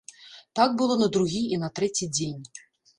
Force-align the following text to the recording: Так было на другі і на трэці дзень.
Так 0.59 0.73
было 0.79 0.97
на 1.03 1.11
другі 1.19 1.45
і 1.53 1.63
на 1.67 1.73
трэці 1.79 2.13
дзень. 2.19 2.43